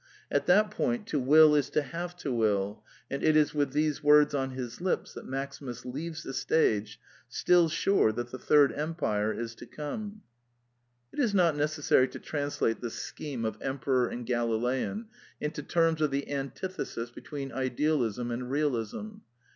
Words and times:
At 0.31 0.47
that 0.47 0.71
point" 0.71 1.05
to 1.09 1.19
will 1.19 1.53
is 1.53 1.69
to 1.69 1.83
have 1.83 2.15
to 2.17 2.33
will"; 2.33 2.83
and 3.11 3.21
it 3.23 3.35
is 3.35 3.53
with 3.53 3.71
these 3.71 4.01
words 4.01 4.33
on 4.33 4.49
his 4.49 4.81
lips 4.81 5.13
that 5.13 5.27
Maximus 5.27 5.85
leaves 5.85 6.23
the 6.23 6.33
stage, 6.33 6.99
still 7.29 7.69
sure 7.69 8.11
that 8.11 8.31
the 8.31 8.39
third 8.39 8.73
empire 8.73 9.31
is 9.31 9.53
to 9.53 9.67
come. 9.67 10.23
It 11.13 11.19
is 11.19 11.35
not 11.35 11.55
necessary 11.55 12.07
to 12.07 12.19
translate 12.19 12.81
the 12.81 12.89
scheme 12.89 13.45
of 13.45 13.59
8o 13.59 13.59
The 13.59 13.59
Quintessence 13.59 13.61
of 13.61 13.61
Ibsenism 13.61 13.75
Emperor 13.75 14.07
and 14.09 14.25
Galilean 14.25 15.07
into 15.39 15.61
terms 15.61 16.01
of 16.01 16.09
the 16.09 16.31
antithesis 16.31 17.11
between 17.11 17.51
idealism 17.51 18.31
and 18.31 18.49
realism. 18.49 19.07